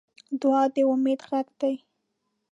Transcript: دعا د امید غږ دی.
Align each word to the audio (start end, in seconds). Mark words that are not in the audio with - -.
دعا 0.41 0.63
د 0.73 0.75
امید 0.91 1.19
غږ 1.29 1.47
دی. 1.61 1.75